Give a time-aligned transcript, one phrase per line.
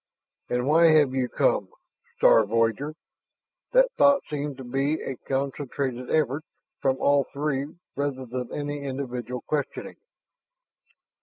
[0.49, 1.69] "And why have you come,
[2.17, 2.95] star voyager?"
[3.73, 6.43] That thought seemed to be a concentrated effort
[6.79, 9.97] from all three rather than any individual questioning.